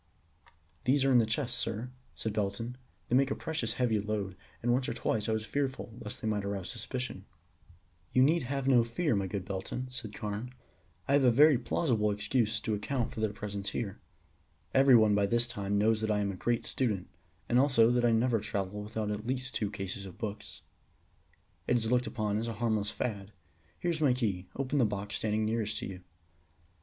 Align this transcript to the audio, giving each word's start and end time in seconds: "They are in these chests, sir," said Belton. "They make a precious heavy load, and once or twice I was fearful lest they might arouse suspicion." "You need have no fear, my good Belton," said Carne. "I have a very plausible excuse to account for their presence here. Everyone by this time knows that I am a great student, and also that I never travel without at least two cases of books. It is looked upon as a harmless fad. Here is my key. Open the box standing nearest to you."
"They 0.85 0.97
are 1.05 1.11
in 1.11 1.19
these 1.19 1.27
chests, 1.29 1.59
sir," 1.59 1.91
said 2.15 2.33
Belton. 2.33 2.75
"They 3.07 3.15
make 3.15 3.29
a 3.29 3.35
precious 3.35 3.73
heavy 3.73 3.99
load, 3.99 4.35
and 4.63 4.73
once 4.73 4.89
or 4.89 4.95
twice 4.95 5.29
I 5.29 5.31
was 5.31 5.45
fearful 5.45 5.93
lest 6.01 6.19
they 6.23 6.27
might 6.27 6.43
arouse 6.43 6.71
suspicion." 6.71 7.25
"You 8.11 8.23
need 8.23 8.41
have 8.41 8.67
no 8.67 8.83
fear, 8.83 9.15
my 9.15 9.27
good 9.27 9.45
Belton," 9.45 9.89
said 9.91 10.11
Carne. 10.15 10.55
"I 11.07 11.13
have 11.13 11.23
a 11.23 11.29
very 11.29 11.59
plausible 11.59 12.09
excuse 12.09 12.59
to 12.61 12.73
account 12.73 13.11
for 13.13 13.19
their 13.19 13.31
presence 13.31 13.69
here. 13.77 13.99
Everyone 14.73 15.13
by 15.13 15.27
this 15.27 15.45
time 15.45 15.77
knows 15.77 16.01
that 16.01 16.09
I 16.09 16.21
am 16.21 16.31
a 16.31 16.35
great 16.35 16.65
student, 16.65 17.07
and 17.47 17.59
also 17.59 17.91
that 17.91 18.03
I 18.03 18.11
never 18.11 18.39
travel 18.39 18.81
without 18.81 19.11
at 19.11 19.27
least 19.27 19.53
two 19.53 19.69
cases 19.69 20.07
of 20.07 20.17
books. 20.17 20.63
It 21.67 21.77
is 21.77 21.91
looked 21.91 22.07
upon 22.07 22.39
as 22.39 22.47
a 22.47 22.53
harmless 22.53 22.89
fad. 22.89 23.33
Here 23.79 23.91
is 23.91 24.01
my 24.01 24.13
key. 24.13 24.47
Open 24.55 24.79
the 24.79 24.83
box 24.85 25.17
standing 25.17 25.45
nearest 25.45 25.77
to 25.77 25.85
you." 25.85 26.01